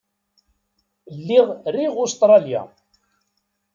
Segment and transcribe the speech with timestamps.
[1.19, 2.61] Lliɣ riɣ Ustṛalya.